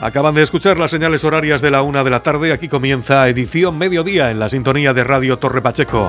[0.00, 2.52] Acaban de escuchar las señales horarias de la una de la tarde.
[2.52, 6.08] Aquí comienza edición mediodía en la sintonía de Radio Torre Pacheco.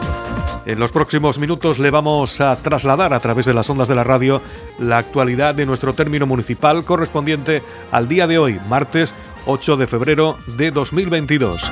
[0.66, 4.04] En los próximos minutos le vamos a trasladar a través de las ondas de la
[4.04, 4.42] radio
[4.80, 9.16] la actualidad de nuestro término municipal correspondiente al día de hoy, martes
[9.46, 11.72] 8 de febrero de 2022.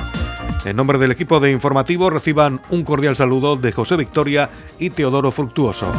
[0.64, 4.48] En nombre del equipo de informativo reciban un cordial saludo de José Victoria
[4.78, 5.92] y Teodoro Fructuoso.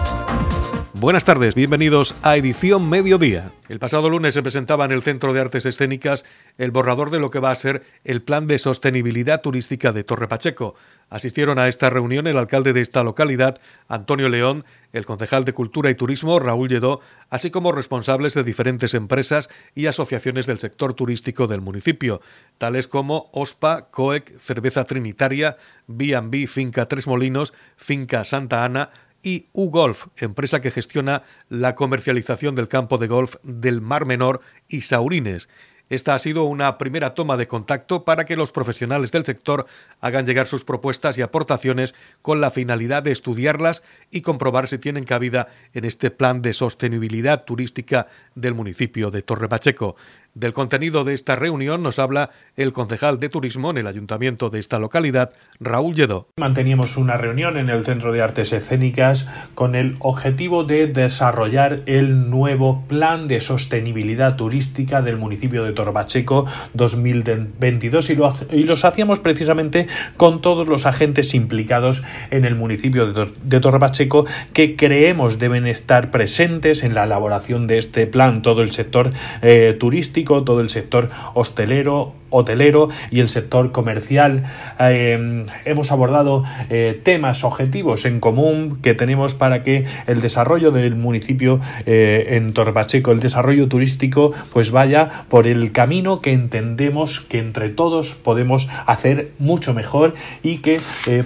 [0.99, 3.51] Buenas tardes, bienvenidos a Edición Mediodía.
[3.69, 6.25] El pasado lunes se presentaba en el Centro de Artes Escénicas
[6.57, 10.27] el borrador de lo que va a ser el Plan de Sostenibilidad Turística de Torre
[10.27, 10.73] Pacheco.
[11.11, 15.91] Asistieron a esta reunión el alcalde de esta localidad, Antonio León, el concejal de Cultura
[15.91, 21.45] y Turismo, Raúl Lledó, así como responsables de diferentes empresas y asociaciones del sector turístico
[21.45, 22.21] del municipio,
[22.57, 28.89] tales como OSPA, COEC, Cerveza Trinitaria, B&B Finca Tres Molinos, Finca Santa Ana,
[29.27, 34.81] y U-Golf, empresa que gestiona la comercialización del campo de golf del Mar Menor y
[34.81, 35.49] Saurines.
[35.89, 39.65] Esta ha sido una primera toma de contacto para que los profesionales del sector
[39.99, 45.03] hagan llegar sus propuestas y aportaciones con la finalidad de estudiarlas y comprobar si tienen
[45.03, 49.97] cabida en este plan de sostenibilidad turística del municipio de Torre Pacheco.
[50.37, 54.59] Del contenido de esta reunión nos habla el concejal de turismo en el ayuntamiento de
[54.59, 56.27] esta localidad, Raúl Lledó.
[56.39, 62.29] Manteníamos una reunión en el Centro de Artes Escénicas con el objetivo de desarrollar el
[62.29, 69.19] nuevo plan de sostenibilidad turística del municipio de Torbacheco 2022 y, lo, y los hacíamos
[69.19, 75.65] precisamente con todos los agentes implicados en el municipio de, de Torbacheco que creemos deben
[75.65, 80.69] estar presentes en la elaboración de este plan, todo el sector eh, turístico todo el
[80.69, 84.43] sector hostelero, hotelero y el sector comercial.
[84.79, 90.95] Eh, hemos abordado eh, temas, objetivos en común que tenemos para que el desarrollo del
[90.95, 97.39] municipio eh, en Torpacheco, el desarrollo turístico, pues vaya por el camino que entendemos que
[97.39, 100.79] entre todos podemos hacer mucho mejor y que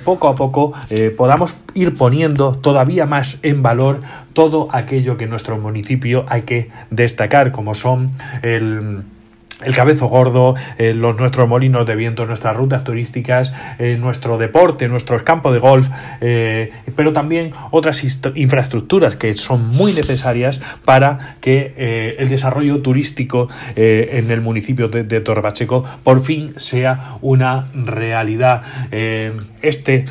[0.04, 0.74] poco a poco
[1.18, 4.02] podamos ir poniendo todavía más en valor
[4.34, 8.12] todo aquello que en nuestro municipio hay que destacar, como son
[8.42, 9.04] el
[9.64, 14.88] el cabezo gordo, eh, los, nuestros molinos de viento, nuestras rutas turísticas, eh, nuestro deporte,
[14.88, 15.88] nuestros campos de golf,
[16.22, 18.04] eh, pero también otras
[18.36, 25.22] infraestructuras que son muy necesarias para que el desarrollo turístico en el municipio de, de
[25.22, 28.62] Torbacheco por fin sea una realidad.
[29.62, 30.06] este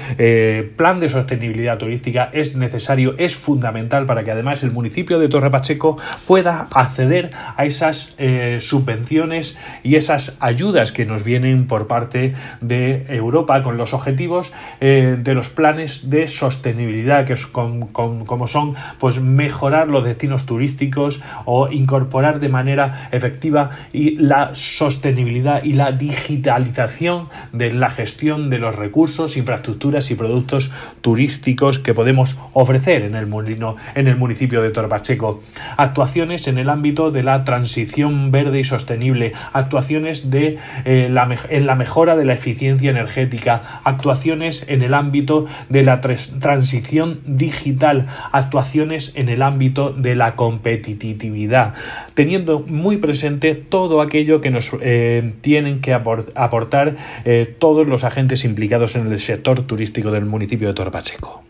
[0.76, 5.50] plan de sostenibilidad turística es necesario, es fundamental para que además el municipio de Torre
[5.50, 5.96] Pacheco
[6.26, 8.14] pueda acceder a esas
[8.60, 9.39] subvenciones
[9.82, 15.34] y esas ayudas que nos vienen por parte de Europa con los objetivos eh, de
[15.34, 22.40] los planes de sostenibilidad, que es como son pues mejorar los destinos turísticos o incorporar
[22.40, 29.36] de manera efectiva y la sostenibilidad y la digitalización de la gestión de los recursos,
[29.36, 35.42] infraestructuras y productos turísticos que podemos ofrecer en el, molino, en el municipio de Torpacheco.
[35.76, 42.16] Actuaciones en el ámbito de la transición verde y sostenible actuaciones eh, en la mejora
[42.16, 49.42] de la eficiencia energética, actuaciones en el ámbito de la transición digital, actuaciones en el
[49.42, 51.74] ámbito de la competitividad,
[52.14, 58.44] teniendo muy presente todo aquello que nos eh, tienen que aportar eh, todos los agentes
[58.44, 61.44] implicados en el sector turístico del municipio de Torpacheco.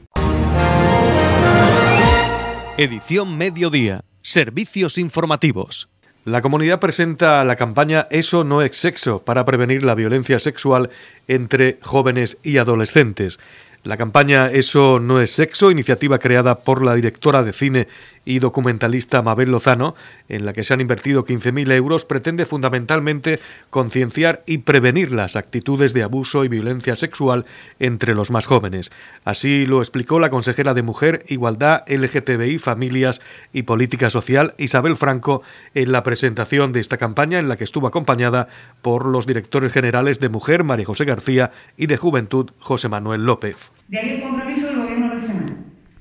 [2.76, 4.04] Edición Mediodía.
[4.22, 5.88] Servicios informativos.
[6.26, 10.90] La comunidad presenta la campaña Eso no es sexo para prevenir la violencia sexual
[11.28, 13.38] entre jóvenes y adolescentes.
[13.84, 17.88] La campaña Eso no es sexo, iniciativa creada por la directora de cine
[18.24, 19.94] y documentalista Mabel Lozano,
[20.28, 25.92] en la que se han invertido 15.000 euros, pretende fundamentalmente concienciar y prevenir las actitudes
[25.92, 27.46] de abuso y violencia sexual
[27.78, 28.90] entre los más jóvenes.
[29.24, 33.20] Así lo explicó la consejera de Mujer, Igualdad, LGTBI, Familias
[33.52, 35.42] y Política Social, Isabel Franco,
[35.74, 38.48] en la presentación de esta campaña, en la que estuvo acompañada
[38.82, 43.70] por los directores generales de Mujer, María José García, y de Juventud, José Manuel López.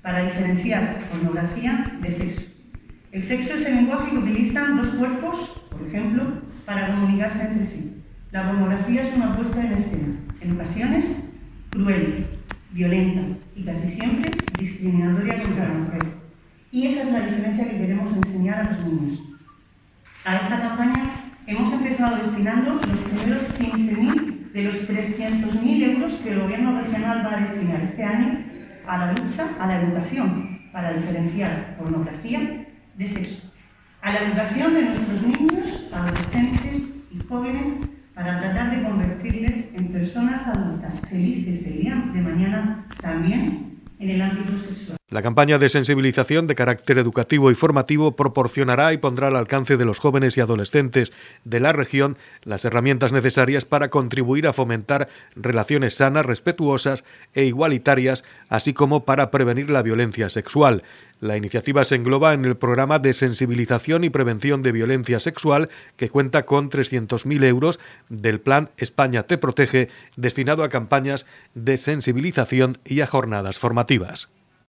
[0.09, 2.47] Para diferenciar pornografía de sexo.
[3.11, 6.23] El sexo es el lenguaje que utilizan dos cuerpos, por ejemplo,
[6.65, 8.01] para comunicarse entre sí.
[8.31, 10.07] La pornografía es una puesta en escena,
[10.41, 11.25] en ocasiones
[11.69, 12.25] cruel,
[12.71, 13.21] violenta
[13.55, 16.01] y casi siempre discriminatoria contra la mujer.
[16.71, 19.19] Y esa es la diferencia que queremos enseñar a los niños.
[20.25, 21.03] A esta campaña
[21.45, 27.37] hemos empezado destinando los primeros 15.000 de los 300.000 euros que el Gobierno regional va
[27.37, 28.48] a destinar este año
[28.89, 32.65] a la lucha, a la educación, para diferenciar pornografía
[32.95, 33.51] de sexo,
[34.01, 40.47] a la educación de nuestros niños, adolescentes y jóvenes para tratar de convertirles en personas
[40.47, 44.98] adultas felices el día de mañana también en el ámbito sexual.
[45.09, 49.83] La campaña de sensibilización de carácter educativo y formativo proporcionará y pondrá al alcance de
[49.83, 51.11] los jóvenes y adolescentes
[51.43, 58.23] de la región las herramientas necesarias para contribuir a fomentar relaciones sanas, respetuosas e igualitarias,
[58.49, 60.83] así como para prevenir la violencia sexual.
[61.21, 66.09] La iniciativa se engloba en el programa de sensibilización y prevención de violencia sexual que
[66.09, 67.79] cuenta con 300.000 euros
[68.09, 71.25] del Plan España Te Protege destinado a campañas
[71.55, 74.29] de sensibilización y a jornadas formativas.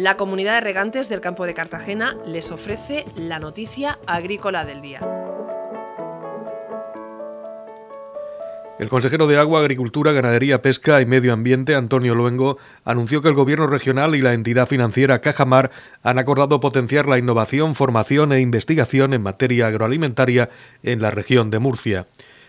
[0.00, 5.00] La comunidad de regantes del campo de Cartagena les ofrece la noticia agrícola del día.
[8.78, 13.34] El consejero de Agua, Agricultura, Ganadería, Pesca y Medio Ambiente, Antonio Luengo, anunció que el
[13.34, 15.72] Gobierno regional y la entidad financiera Cajamar
[16.04, 20.48] han acordado potenciar la innovación, formación e investigación en materia agroalimentaria
[20.84, 22.06] en la región de Murcia.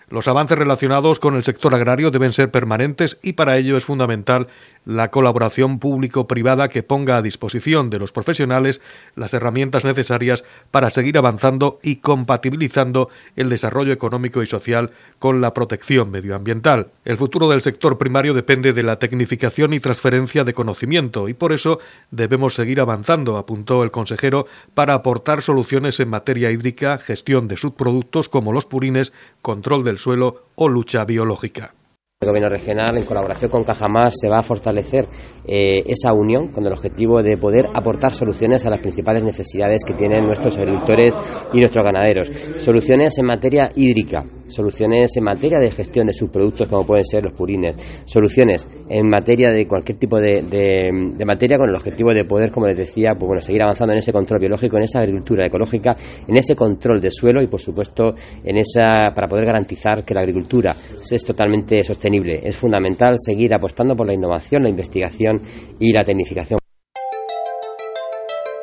[0.10, 4.48] Los avances relacionados con el sector agrario deben ser permanentes y para ello es fundamental
[4.86, 8.82] la colaboración público-privada que ponga a disposición de los profesionales
[9.16, 15.54] las herramientas necesarias para seguir avanzando y compatibilizando el desarrollo económico y social con la
[15.54, 16.88] protección medioambiental.
[17.06, 21.54] El futuro del sector primario depende de la tecnificación y transferencia de conocimiento y por
[21.54, 21.80] eso
[22.12, 28.30] debemos seguir avanzando, apuntó el consejero, para aportar soluciones en materia hídrica, gestión de subproductos
[28.30, 31.74] como los purines, control del suelo o lucha biológica.
[32.22, 35.08] El gobierno regional, en colaboración con Cajamar, se va a fortalecer
[35.48, 39.94] eh, esa unión con el objetivo de poder aportar soluciones a las principales necesidades que
[39.94, 41.14] tienen nuestros agricultores
[41.54, 42.28] y nuestros ganaderos.
[42.58, 47.34] Soluciones en materia hídrica, soluciones en materia de gestión de subproductos como pueden ser los
[47.34, 47.76] purines,
[48.06, 52.68] soluciones en materia de cualquier tipo de, de, materia con el objetivo de poder, como
[52.68, 55.96] les decía, pues bueno, seguir avanzando en ese control biológico, en esa agricultura ecológica,
[56.28, 58.14] en ese control de suelo y por supuesto
[58.44, 63.96] en esa para poder garantizar que la agricultura es totalmente sostenible es fundamental seguir apostando
[63.96, 65.42] por la innovación, la investigación
[65.80, 66.60] y la tecnificación.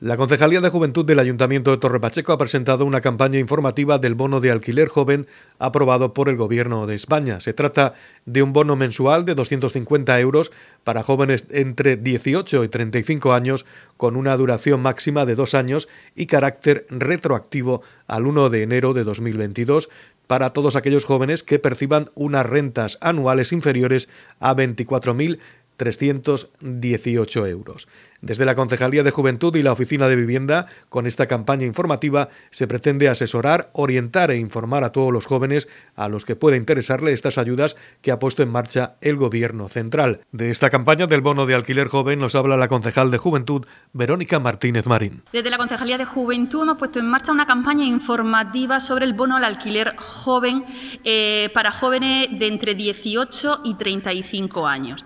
[0.00, 4.14] La Concejalía de Juventud del Ayuntamiento de Torre Pacheco ha presentado una campaña informativa del
[4.14, 5.26] bono de alquiler joven
[5.58, 7.40] aprobado por el Gobierno de España.
[7.40, 10.52] Se trata de un bono mensual de 250 euros
[10.84, 13.66] para jóvenes entre 18 y 35 años
[13.96, 19.02] con una duración máxima de dos años y carácter retroactivo al 1 de enero de
[19.02, 19.88] 2022
[20.28, 24.08] para todos aquellos jóvenes que perciban unas rentas anuales inferiores
[24.38, 27.88] a 24.318 euros.
[28.20, 32.66] Desde la Concejalía de Juventud y la Oficina de Vivienda, con esta campaña informativa se
[32.66, 37.38] pretende asesorar, orientar e informar a todos los jóvenes a los que pueda interesarle estas
[37.38, 40.20] ayudas que ha puesto en marcha el Gobierno central.
[40.32, 44.40] De esta campaña del bono de alquiler joven nos habla la concejal de Juventud, Verónica
[44.40, 45.22] Martínez Marín.
[45.32, 49.36] Desde la Concejalía de Juventud hemos puesto en marcha una campaña informativa sobre el bono
[49.36, 50.64] al alquiler joven
[51.04, 55.04] eh, para jóvenes de entre 18 y 35 años.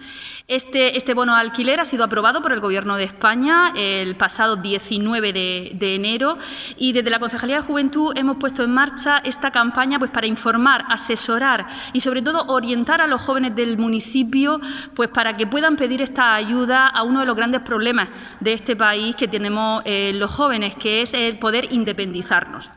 [0.49, 5.33] Este, este bono alquiler ha sido aprobado por el Gobierno de España el pasado 19
[5.33, 6.39] de, enero
[6.77, 10.85] y desde la Concejalía de Juventud hemos puesto en marcha esta campaña pues, para informar,
[10.89, 14.61] asesorar y sobre todo orientar a los jóvenes del municipio
[14.95, 18.09] pues, para que puedan pedir esta ayuda a uno de los grandes problemas
[18.41, 22.71] de este país que tenemos eh, los jóvenes, que es el poder independizarnos.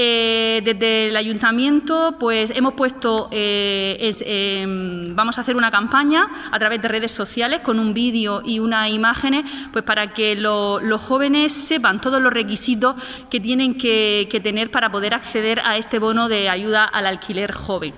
[0.00, 6.58] Eh, desde el ayuntamiento, pues hemos puesto, eh, em, vamos a hacer una campaña a
[6.60, 11.52] través de redes sociales con un vídeo y unas imágenes, pues para que los jóvenes
[11.52, 12.94] sepan todos los requisitos
[13.28, 17.92] que tienen que tener para poder acceder a este bono de ayuda al alquiler joven.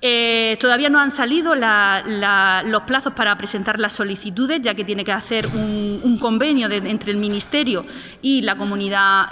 [0.00, 5.12] Eh, todavía no han salido los plazos para presentar las solicitudes, ya que tiene que
[5.12, 7.84] hacer un, convenio entre el Ministerio
[8.22, 9.28] y la comunidad,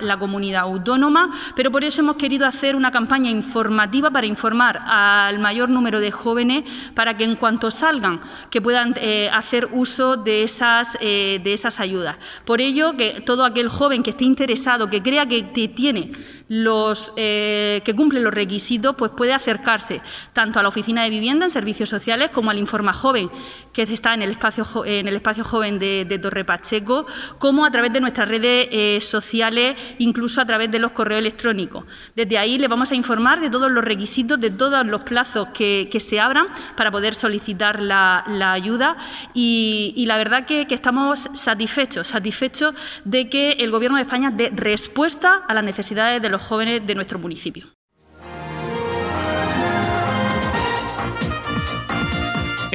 [0.56, 5.98] autónoma, pero por eso hemos querido hacer una campaña informativa para informar al mayor número
[5.98, 6.62] de jóvenes
[6.94, 8.20] para que en cuanto salgan
[8.50, 12.16] que puedan eh, hacer uso de esas, eh, de esas ayudas.
[12.44, 16.12] Por ello, que todo aquel joven que esté interesado, que crea que tiene
[16.48, 20.02] los, que cumplen los requisitos, pues puede acercarse
[20.58, 23.30] a la oficina de vivienda en servicios sociales como al Informa Joven,
[23.72, 27.06] que está en el espacio, en el espacio joven de, Torre Pacheco,
[27.38, 31.84] como a través de nuestras redes eh, sociales, incluso a través de los correos electrónicos.
[32.14, 35.88] Desde ahí le vamos a informar de todos los requisitos, de todos los plazos que,
[35.96, 38.22] se abran para poder solicitar la,
[38.52, 38.96] ayuda
[39.34, 44.50] y, la verdad que, que estamos satisfechos, satisfechos de que el Gobierno de España dé
[44.54, 47.75] respuesta a las necesidades de los jóvenes de nuestro municipio.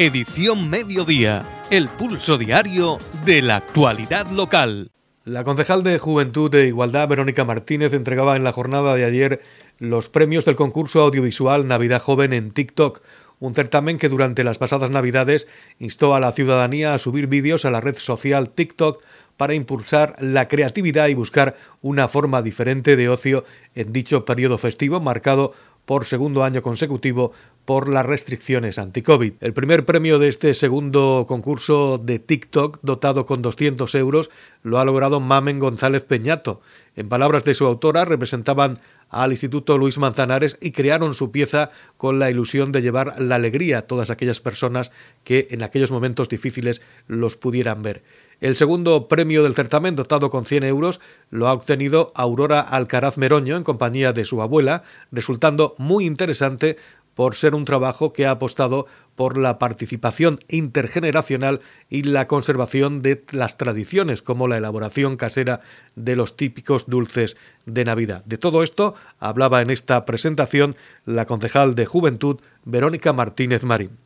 [0.04, 4.90] Edición Mediodía, el pulso diario de la actualidad local.
[5.26, 9.42] La concejal de Juventud e Igualdad, Verónica Martínez, entregaba en la jornada de ayer
[9.78, 13.04] los premios del concurso audiovisual Navidad Joven en TikTok,
[13.38, 17.70] un certamen que durante las pasadas Navidades instó a la ciudadanía a subir vídeos a
[17.70, 19.04] la red social TikTok
[19.38, 23.44] para impulsar la creatividad y buscar una forma diferente de ocio
[23.76, 25.54] en dicho periodo festivo marcado
[25.86, 27.32] por segundo año consecutivo
[27.66, 29.34] por las restricciones anti-COVID.
[29.40, 34.30] El primer premio de este segundo concurso de TikTok, dotado con 200 euros,
[34.64, 36.62] lo ha logrado Mamen González Peñato.
[36.96, 42.20] En palabras de su autora, representaban al Instituto Luis Manzanares y crearon su pieza con
[42.20, 44.92] la ilusión de llevar la alegría a todas aquellas personas
[45.24, 48.04] que en aquellos momentos difíciles los pudieran ver.
[48.42, 53.56] El segundo premio del certamen, dotado con 100 euros, lo ha obtenido Aurora Alcaraz Meroño
[53.56, 54.82] en compañía de su abuela,
[55.12, 56.78] resultando muy interesante
[57.14, 63.24] por ser un trabajo que ha apostado por la participación intergeneracional y la conservación de
[63.30, 65.60] las tradiciones, como la elaboración casera
[65.96, 68.26] de los típicos dulces de Navidad.
[68.26, 74.00] De todo esto hablaba en esta presentación la concejal de Juventud, Verónica Martínez Marín.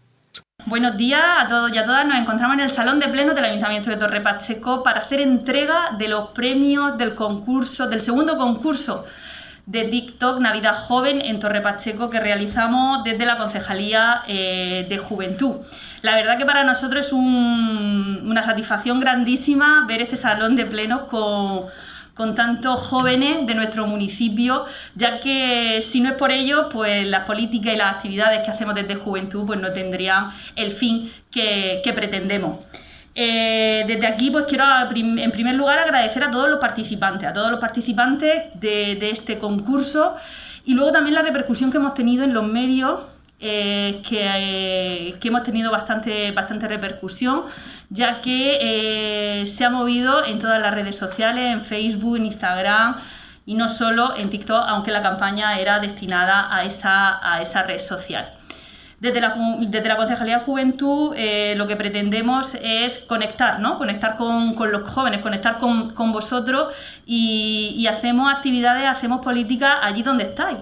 [0.67, 2.07] Buenos días a todos y a todas.
[2.07, 5.91] Nos encontramos en el Salón de Pleno del Ayuntamiento de Torre Pacheco para hacer entrega
[5.95, 9.05] de los premios del concurso, del segundo concurso
[9.67, 15.57] de TikTok Navidad Joven en Torre Pacheco que realizamos desde la Concejalía eh, de Juventud.
[16.01, 21.65] La verdad que para nosotros es una satisfacción grandísima ver este salón de plenos con
[22.15, 27.25] con tantos jóvenes de nuestro municipio, ya que si no es por ello, pues las
[27.25, 32.65] políticas y las actividades que hacemos desde Juventud pues no tendrían el fin que, pretendemos.
[33.13, 37.51] Eh, desde aquí pues quiero en primer lugar agradecer a todos los participantes, a todos
[37.51, 40.15] los participantes de este concurso
[40.65, 42.99] y luego también la repercusión que hemos tenido en los medios
[43.39, 47.43] eh, que, hemos tenido bastante, bastante repercusión,
[47.89, 52.97] ya que eh, se ha movido en todas las redes sociales, en Facebook, en Instagram
[53.45, 57.79] y no solo en TikTok, aunque la campaña era destinada a esa, a esa red
[57.79, 58.31] social.
[59.01, 63.77] Desde la, desde la Concejalía de Juventud eh, lo que pretendemos es conectar, ¿no?
[63.77, 66.73] conectar con, los jóvenes, conectar con, vosotros
[67.05, 70.59] y, y hacemos actividades, hacemos políticas allí donde estáis.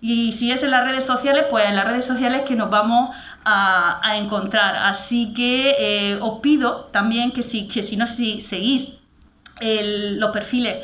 [0.00, 3.14] Y si es en las redes sociales, pues en las redes sociales que nos vamos
[3.44, 4.76] a, encontrar.
[4.76, 8.98] Así que eh, os pido también que si, que si no si seguís
[9.60, 10.76] los perfiles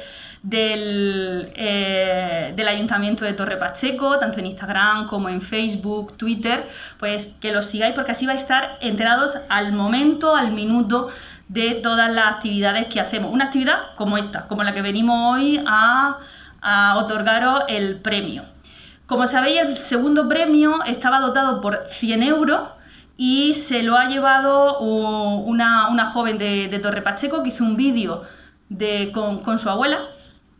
[0.44, 6.68] del, eh, del, Ayuntamiento de Torre Pacheco, tanto en Instagram como en Facebook, Twitter,
[6.98, 11.08] pues que los sigáis porque así vais a estar enterados al momento, al minuto
[11.48, 13.32] de todas las actividades que hacemos.
[13.32, 16.18] Una actividad como esta, como la que venimos hoy a,
[16.60, 18.53] a otorgaros el premio.
[19.06, 22.60] Como sabéis, el segundo premio estaba dotado por 100 euros
[23.18, 28.22] y se lo ha llevado una, joven de, Torre Pacheco que hizo un vídeo
[29.12, 30.00] con, su abuela.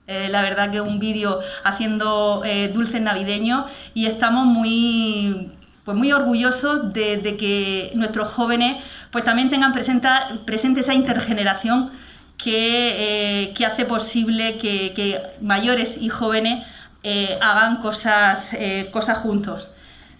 [0.06, 5.50] Eh, la verdad que un vídeo haciendo eh, dulces navideños y estamos muy,
[5.86, 11.92] pues muy orgullosos de, que nuestros jóvenes pues también tengan presente esa intergeneración
[12.36, 16.66] que, eh, hace posible que mayores y jóvenes
[17.06, 19.70] eh, hagan cosas, eh, cosas juntos.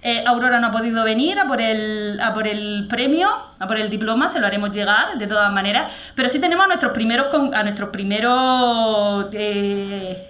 [0.03, 3.79] Eh, Aurora no ha podido venir a por, el, a por el premio, a por
[3.79, 7.29] el diploma, se lo haremos llegar de todas maneras, pero sí tenemos a nuestros primeros,
[7.55, 9.31] a nuestros primeros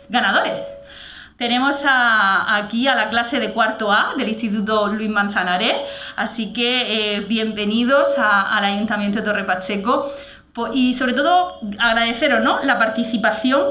[0.08, 0.62] ganadores.
[1.36, 5.74] Tenemos aquí a la clase de cuarto A del Instituto Luis Manzanares,
[6.14, 10.12] así que bienvenidos al Ayuntamiento de Torre Pacheco
[10.72, 12.62] y sobre todo agradeceros ¿no?
[12.62, 13.64] la participación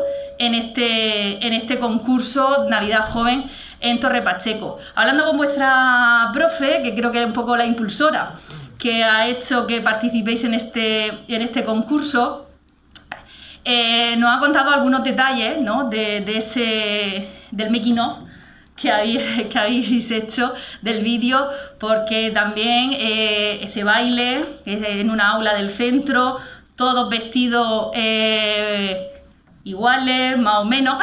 [0.45, 3.45] en este, en este concurso Navidad Joven
[3.79, 4.77] en Torre Pacheco.
[4.95, 8.35] Hablando con vuestra profe, que creo que es un poco la impulsora
[8.83, 12.50] que ha hecho que participéis en este, en este concurso,
[13.63, 15.89] eh, nos ha contado algunos detalles ¿no?
[15.89, 18.17] de, ese, del making of
[18.75, 21.47] que habéis, que habéis hecho del vídeo,
[21.79, 26.39] porque también eh, ese baile en una aula del centro,
[26.75, 27.91] todos vestidos...
[27.93, 29.09] Eh,
[29.63, 30.98] iguales, más o menos.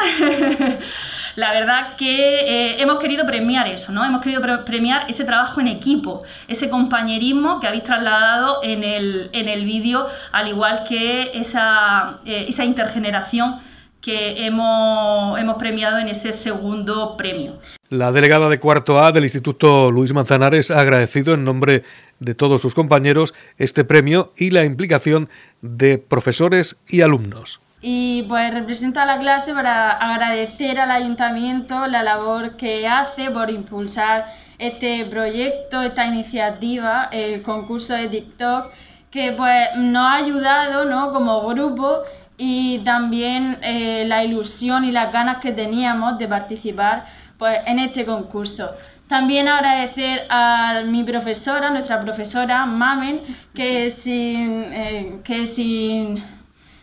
[1.35, 4.03] la verdad que eh, hemos querido premiar eso, ¿no?
[4.05, 9.49] Hemos querido premiar ese trabajo en equipo, ese compañerismo que habéis trasladado en el, en
[9.49, 13.59] el vídeo, al igual que esa, eh, esa intergeneración
[14.01, 17.59] que hemos, hemos premiado en ese segundo premio.
[17.89, 21.83] La delegada de cuarto A del Instituto Luis Manzanares ha agradecido en nombre
[22.19, 25.29] de todos sus compañeros este premio y la implicación
[25.61, 27.61] de profesores y alumnos.
[27.81, 33.49] Y pues represento a la clase para agradecer al ayuntamiento la labor que hace por
[33.49, 34.27] impulsar
[34.59, 38.71] este proyecto, esta iniciativa, el concurso de TikTok,
[39.09, 41.11] que pues nos ha ayudado ¿no?
[41.11, 42.03] como grupo
[42.37, 47.07] y también eh, la ilusión y las ganas que teníamos de participar
[47.37, 48.71] pues, en este concurso.
[49.07, 53.21] También agradecer a mi profesora, nuestra profesora Mamen,
[53.53, 56.23] que sin, eh, que sin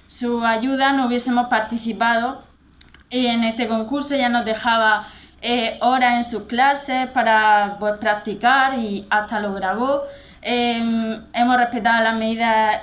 [0.08, 2.42] su ayuda no hubiésemos participado
[3.10, 4.16] en este concurso.
[4.16, 5.06] Ella nos dejaba
[5.40, 10.02] eh, horas en sus clases para pues, practicar y hasta lo grabó.
[10.42, 12.80] Em, hemos respetado las medidas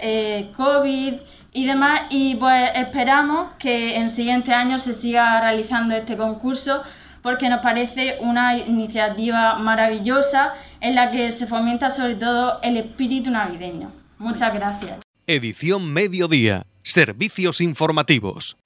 [0.55, 1.15] COVID
[1.51, 2.01] y demás.
[2.09, 6.83] Y pues esperamos que en siguientes años se siga realizando este concurso
[7.23, 13.31] porque nos parece una iniciativa maravillosa en la que se fomenta sobre todo el espíritu
[13.31, 13.91] navideño.
[14.19, 15.04] Muchas gracias.
[15.27, 16.67] Edición Mediodía.
[16.83, 18.57] Servicios informativos.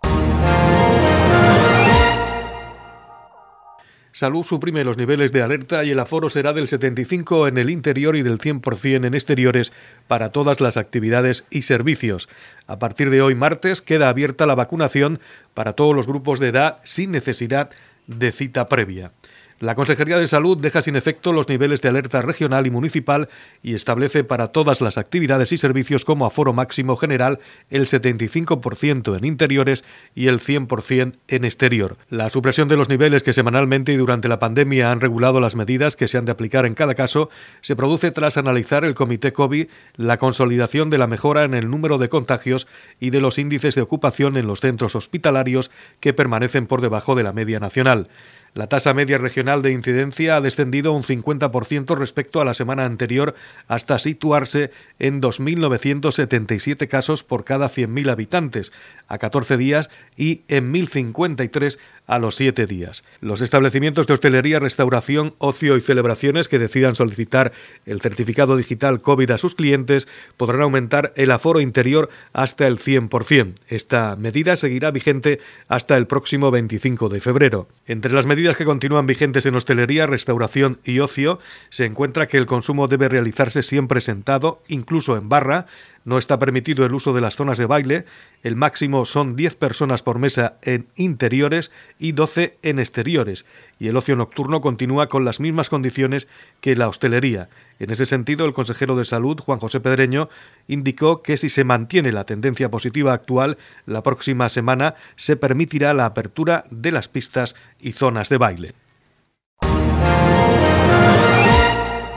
[4.12, 8.18] Salud suprime los niveles de alerta y el aforo será del 75 en el interior
[8.18, 9.72] y del 100% en exteriores
[10.10, 12.28] para todas las actividades y servicios.
[12.68, 15.22] A partir de hoy martes queda abierta la vacunación
[15.54, 17.70] para todos los grupos de edad sin necesidad
[18.08, 19.14] de cita previa.
[19.60, 23.28] La Consejería de Salud deja sin efecto los niveles de alerta regional y municipal
[23.62, 27.40] y establece para todas las actividades y servicios como aforo máximo general
[27.70, 29.84] el 75% en interiores
[30.16, 31.98] y el 100% en exterior.
[32.10, 35.98] La supresión de los niveles que semanalmente y durante la pandemia han regulado las medidas
[35.98, 39.68] que se han de aplicar en cada caso se produce tras analizar el Comité COVID
[39.98, 42.66] la consolidación de la mejora en el número de contagios
[43.02, 45.70] y de los índices de ocupación en los centros hospitalarios
[46.00, 48.08] que permanecen por debajo de la media nacional.
[48.54, 53.36] La tasa media regional de incidencia ha descendido un 50% respecto a la semana anterior
[53.68, 58.72] hasta situarse en 2.977 casos por cada 100.000 habitantes
[59.08, 61.78] a 14 días y en 1.053
[62.10, 63.04] a los 7 días.
[63.22, 67.54] Los establecimientos de hostelería, restauración, ocio y celebraciones que decidan solicitar
[67.86, 73.54] el certificado digital COVID a sus clientes podrán aumentar el aforo interior hasta el 100%.
[73.68, 77.68] Esta medida seguirá vigente hasta el próximo 25 de febrero.
[77.86, 82.48] Entre las medidas que continúan vigentes en hostelería, restauración y ocio se encuentra que el
[82.48, 85.68] consumo debe realizarse siempre sentado, incluso en barra,
[86.06, 88.06] no está permitido el uso de las zonas de baile,
[88.44, 93.46] el máximo son 10 personas por mesa en interiores y 12 en exteriores,
[93.80, 96.28] y el ocio nocturno continúa con las mismas condiciones
[96.62, 97.50] que la hostelería.
[97.80, 100.30] En ese sentido, el consejero de Salud, Juan José Pedreño,
[100.68, 106.06] indicó que si se mantiene la tendencia positiva actual, la próxima semana se permitirá la
[106.06, 108.76] apertura de las pistas y zonas de baile.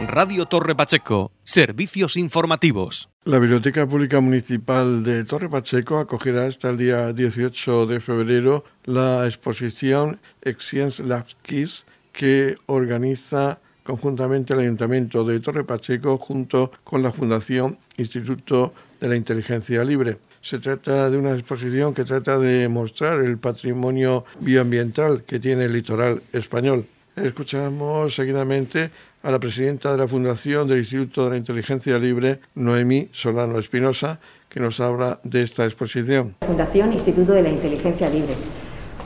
[0.08, 3.11] Radio Torre Pacheco, servicios informativos.
[3.24, 9.28] La Biblioteca Pública Municipal de Torre Pacheco acogerá hasta el día 18 de febrero la
[9.28, 10.18] exposición
[10.58, 17.78] Science Labs Kids que organiza conjuntamente el Ayuntamiento de Torre Pacheco junto con la Fundación
[17.96, 20.18] Instituto de la Inteligencia Libre.
[20.40, 25.74] Se trata de una exposición que trata de mostrar el patrimonio bioambiental que tiene el
[25.74, 26.86] litoral español.
[27.14, 28.90] Escuchamos seguidamente
[29.22, 34.18] a la presidenta de la Fundación del Instituto de la Inteligencia Libre, Noemí Solano Espinosa,
[34.48, 36.34] que nos habla de esta exposición.
[36.40, 38.34] Fundación Instituto de la Inteligencia Libre.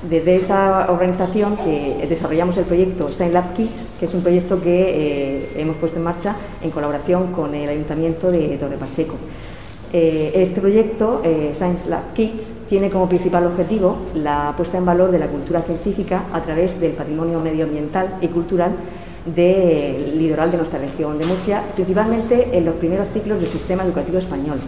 [0.09, 4.85] Desde esta organización que desarrollamos el proyecto Science Lab Kids, que es un proyecto que
[4.89, 9.17] eh, hemos puesto en marcha en colaboración con el Ayuntamiento de Torre Pacheco.
[9.93, 15.11] Eh, este proyecto, eh, Science Lab Kids, tiene como principal objetivo la puesta en valor
[15.11, 18.73] de la cultura científica a través del patrimonio medioambiental y cultural
[19.35, 24.19] del litoral de nuestra región de Murcia, principalmente en los primeros ciclos del sistema educativo
[24.19, 24.59] español,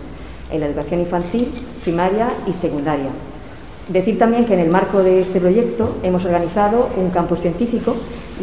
[0.50, 1.48] en la educación infantil,
[1.82, 3.10] primaria y secundaria.
[3.88, 7.94] Decir también que en el marco de este proyecto hemos organizado un campus científico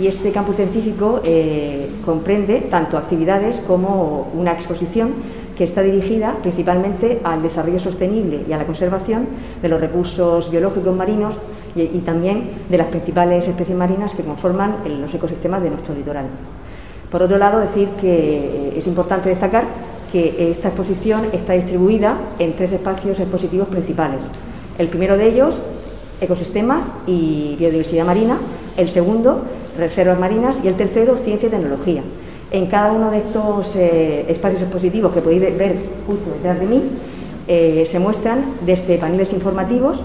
[0.02, 5.14] y este campus científico eh, comprende tanto actividades como una exposición
[5.56, 9.28] que está dirigida principalmente al desarrollo sostenible y a la conservación
[9.62, 11.36] de los recursos biológicos marinos
[11.76, 16.26] y, también de las principales especies marinas que conforman los ecosistemas de nuestro litoral.
[17.12, 19.66] Por otro lado, decir que es importante destacar
[20.12, 24.22] que esta exposición está distribuida en tres espacios expositivos principales.
[24.78, 25.56] El primero de ellos
[26.22, 28.38] ecosistemas y biodiversidad marina,
[28.78, 29.42] el segundo,
[29.78, 32.02] reservas marinas y el tercero, ciencia y tecnología.
[32.52, 36.82] En cada uno de estos eh, espacios expositivos que podéis ver justo detrás de mí,
[37.48, 40.00] eh, se muestran desde paneles informativos,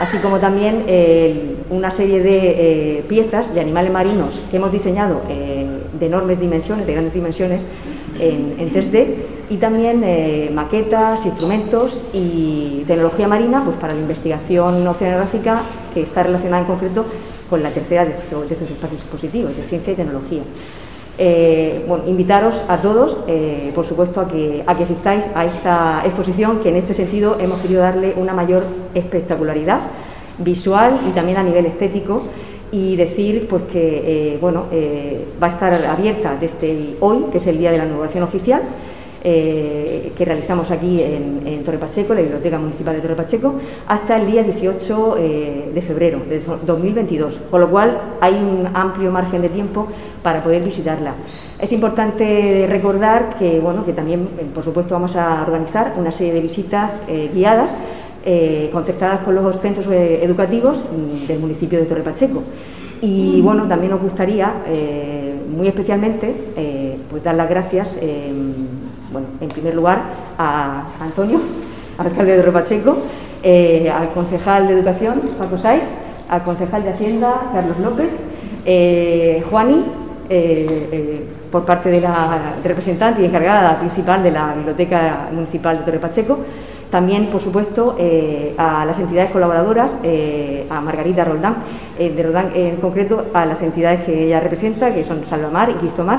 [0.00, 6.06] así como también eh, una serie de piezas de animales marinos que hemos diseñado de
[6.06, 7.62] enormes dimensiones, de grandes dimensiones,
[8.20, 9.06] en, en 3D,
[9.50, 15.62] y también maquetas, instrumentos y tecnología marina pues, para la investigación oceanográfica
[15.94, 17.04] que está relacionada en concreto
[17.48, 20.42] con la tercera de estos, de estos espacios expositivos, de ciencia y tecnología.
[21.20, 26.02] Eh, bueno, invitaros a todos, eh, por supuesto, a que, a que asistáis a esta
[26.04, 28.62] exposición, que en este sentido hemos querido darle una mayor
[28.94, 29.80] espectacularidad
[30.38, 32.22] visual y también a nivel estético
[32.70, 34.66] y decir pues que eh, bueno,
[35.42, 38.62] va a estar abierta desde hoy, que es el día de la inauguración oficial,
[39.24, 43.54] eh, que realizamos aquí en, Torre Pacheco, la Biblioteca Municipal de Torre Pacheco,
[43.88, 49.10] hasta el día 18 eh, de febrero de 2022, con lo cual hay un amplio
[49.10, 49.88] margen de tiempo
[50.22, 51.14] para poder visitarla.
[51.58, 56.34] Es importante recordar que, bueno, que también, eh, por supuesto, vamos a organizar una serie
[56.34, 56.92] de visitas
[57.34, 57.70] guiadas
[58.72, 62.42] concertadas con los centros educativos mm, del municipio de Torre Pacheco.
[63.00, 64.52] Y bueno, también nos gustaría,
[65.56, 66.34] muy especialmente,
[67.08, 67.96] pues dar las gracias
[69.12, 70.02] bueno, en primer lugar
[70.38, 71.40] a Antonio,
[71.98, 72.96] alcalde de Ropacheco,
[73.42, 75.82] eh, al concejal de Educación, Paco Saiz,
[76.28, 78.08] al concejal de Hacienda, Carlos López,
[78.64, 79.84] eh, Juani,
[80.28, 85.98] eh, por parte de la representante y encargada principal de la Biblioteca Municipal de Torre
[85.98, 86.38] Pacheco,
[86.90, 87.96] también, por supuesto,
[88.56, 89.92] a las entidades colaboradoras,
[90.70, 91.56] a Margarita Roldán,
[91.98, 96.18] de Roldán en concreto, a las entidades que ella representa, que son Salvamar y Cristomar,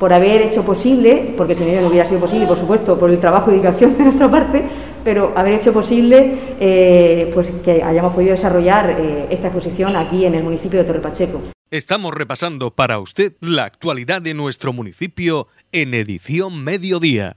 [0.00, 3.20] por haber hecho posible, porque si no, no hubiera sido posible, por supuesto, por el
[3.20, 4.64] trabajo y dedicación de nuestra parte,
[5.04, 10.34] pero haber hecho posible eh, pues que hayamos podido desarrollar eh, esta exposición aquí en
[10.34, 11.42] el municipio de Torre Pacheco.
[11.70, 17.36] Estamos repasando para usted la actualidad de nuestro municipio en edición mediodía.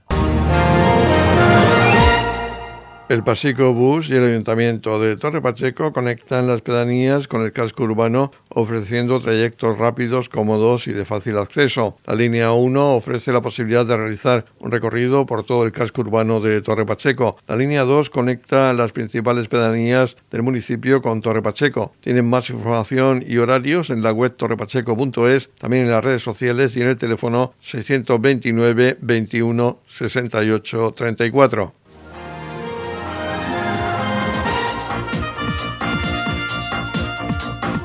[3.06, 7.82] El Pasico Bus y el Ayuntamiento de Torre Pacheco conectan las pedanías con el casco
[7.82, 11.98] urbano ofreciendo trayectos rápidos, cómodos y de fácil acceso.
[12.06, 16.40] La línea 1 ofrece la posibilidad de realizar un recorrido por todo el casco urbano
[16.40, 17.36] de Torre Pacheco.
[17.46, 21.92] La línea 2 conecta las principales pedanías del municipio con Torre Pacheco.
[22.00, 26.80] Tienen más información y horarios en la web torrepacheco.es, también en las redes sociales y
[26.80, 31.83] en el teléfono 629 21 68 34.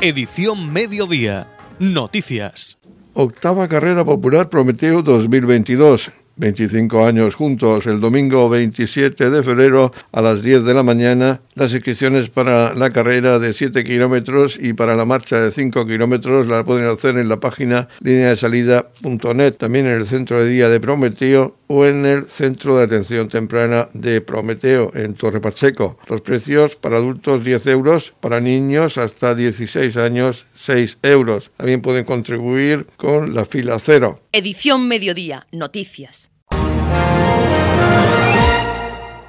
[0.02, 1.46] Edición Mediodía.
[1.78, 2.78] Noticias.
[3.14, 6.10] Octava carrera popular Prometeo 2022.
[6.40, 7.86] 25 años juntos.
[7.86, 12.90] El domingo 27 de febrero a las 10 de la mañana, las inscripciones para la
[12.90, 17.30] carrera de 7 kilómetros y para la marcha de 5 kilómetros la pueden hacer en
[17.30, 22.06] la página línea de salida.net, también en el centro de día de Prometeo o en
[22.06, 26.00] el centro de atención temprana de Prometeo en Torre Pacheco.
[26.08, 31.52] Los precios para adultos 10 euros, para niños hasta 16 años 6 euros.
[31.58, 34.22] También pueden contribuir con la fila cero.
[34.32, 36.29] Edición Mediodía, Noticias.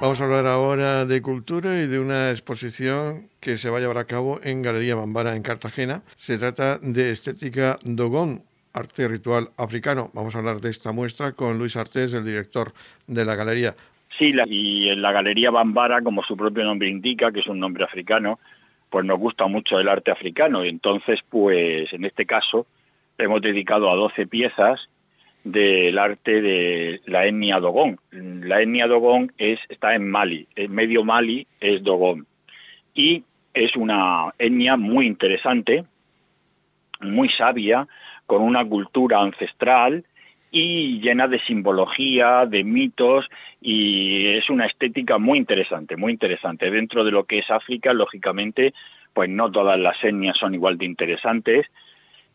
[0.01, 3.99] Vamos a hablar ahora de cultura y de una exposición que se va a llevar
[3.99, 6.01] a cabo en Galería Bambara en Cartagena.
[6.15, 8.41] Se trata de Estética Dogon,
[8.73, 10.09] arte ritual africano.
[10.15, 12.73] Vamos a hablar de esta muestra con Luis Artés, el director
[13.05, 13.75] de la galería.
[14.17, 17.83] Sí, y en la Galería Bambara, como su propio nombre indica, que es un nombre
[17.83, 18.39] africano,
[18.89, 20.65] pues nos gusta mucho el arte africano.
[20.65, 22.65] Y entonces, pues en este caso,
[23.19, 24.89] hemos dedicado a 12 piezas
[25.43, 27.99] del arte de la etnia Dogón.
[28.11, 32.27] La etnia Dogón es, está en Mali, en medio Mali es Dogón.
[32.93, 33.23] Y
[33.53, 35.85] es una etnia muy interesante,
[37.01, 37.87] muy sabia,
[38.25, 40.05] con una cultura ancestral
[40.51, 43.29] y llena de simbología, de mitos,
[43.61, 46.69] y es una estética muy interesante, muy interesante.
[46.69, 48.73] Dentro de lo que es África, lógicamente,
[49.13, 51.67] pues no todas las etnias son igual de interesantes,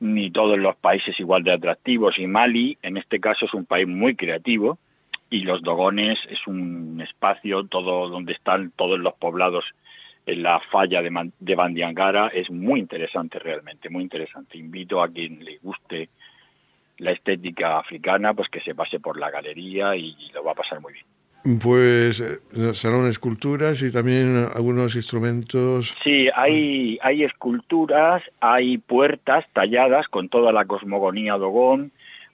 [0.01, 2.19] ni todos los países igual de atractivos.
[2.19, 4.79] Y Mali, en este caso, es un país muy creativo
[5.31, 9.65] y los Dogones es un espacio todo donde están todos los poblados
[10.27, 12.29] en la falla de, de Bandiangara.
[12.29, 14.59] Es muy interesante realmente, muy interesante.
[14.59, 16.09] Invito a quien le guste
[16.99, 20.81] la estética africana, pues que se pase por la galería y lo va a pasar
[20.81, 21.16] muy bien.
[21.63, 22.41] Pues eh,
[22.75, 25.95] serán esculturas y también algunos instrumentos.
[26.03, 31.93] Sí, hay, hay esculturas, hay puertas talladas con toda la cosmogonía dogón,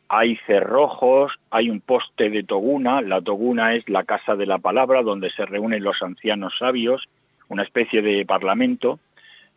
[0.09, 3.03] hay cerrojos, hay un poste de Toguna.
[3.03, 7.07] La Toguna es la casa de la palabra donde se reúnen los ancianos sabios,
[7.48, 8.98] una especie de parlamento.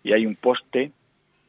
[0.04, 0.92] y hay un poste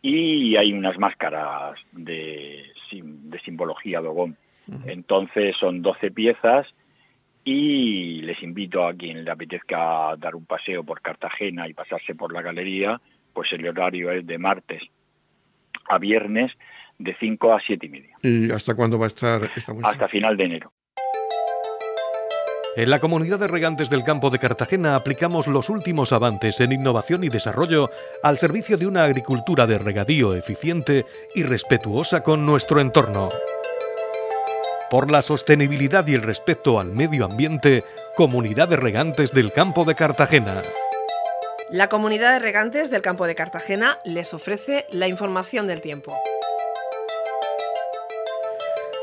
[0.00, 4.36] y hay unas máscaras de, de simbología dogón.
[4.86, 6.66] Entonces son 12 piezas
[7.48, 12.32] y les invito a quien le apetezca dar un paseo por Cartagena y pasarse por
[12.32, 13.00] la galería,
[13.32, 14.82] pues el horario es de martes
[15.88, 16.50] a viernes
[16.98, 18.16] de 5 a 7 y media.
[18.20, 19.92] ¿Y hasta cuándo va a estar esta muestra?
[19.92, 20.72] Hasta final de enero.
[22.74, 27.22] En la comunidad de regantes del campo de Cartagena aplicamos los últimos avances en innovación
[27.22, 27.90] y desarrollo
[28.24, 31.06] al servicio de una agricultura de regadío eficiente
[31.36, 33.28] y respetuosa con nuestro entorno.
[34.96, 39.94] Por la sostenibilidad y el respeto al medio ambiente, Comunidad de Regantes del Campo de
[39.94, 40.62] Cartagena.
[41.68, 46.16] La Comunidad de Regantes del Campo de Cartagena les ofrece la información del tiempo.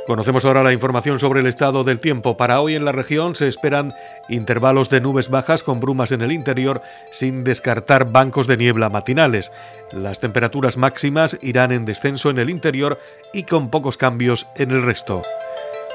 [0.08, 2.38] Conocemos ahora la información sobre el estado del tiempo.
[2.38, 3.94] Para hoy en la región se esperan
[4.30, 9.52] intervalos de nubes bajas con brumas en el interior, sin descartar bancos de niebla matinales.
[9.92, 13.00] Las temperaturas máximas irán en descenso en el interior
[13.32, 15.22] y con pocos cambios en el resto.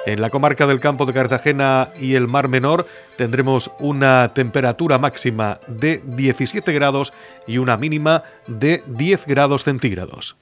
[0.09, 5.61] En la comarca del campo de Cartagena y el Mar Menor tendremos una temperatura máxima
[5.69, 7.13] de 17 grados
[7.47, 10.39] y una mínima de 10 grados centígrados.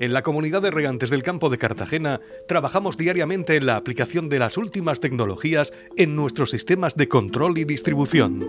[0.00, 4.38] En la comunidad de regantes del campo de Cartagena trabajamos diariamente en la aplicación de
[4.38, 8.46] las últimas tecnologías en nuestros sistemas de control y distribución.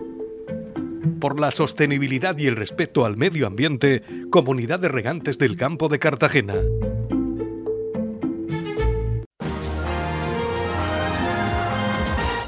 [1.22, 6.00] Por la sostenibilidad y el respeto al medio ambiente, Comunidad de Regantes del Campo de
[6.00, 6.56] Cartagena.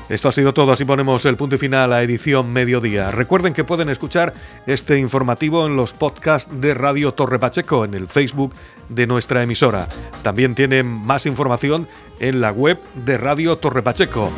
[0.10, 3.10] Esto ha sido todo, así ponemos el punto y final a edición mediodía.
[3.10, 4.34] Recuerden que pueden escuchar
[4.66, 8.54] este informativo en los podcasts de Radio Torre Pacheco, en el Facebook
[8.90, 9.88] de nuestra emisora.
[10.24, 11.88] También tienen más información
[12.20, 14.32] en la web de Radio Torre Pacheco.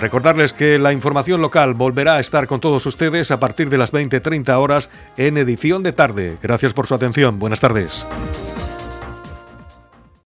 [0.00, 3.92] Recordarles que la información local volverá a estar con todos ustedes a partir de las
[3.92, 6.38] 20.30 horas en edición de tarde.
[6.42, 7.38] Gracias por su atención.
[7.38, 8.06] Buenas tardes.